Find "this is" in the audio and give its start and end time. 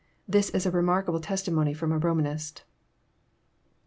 0.27-0.65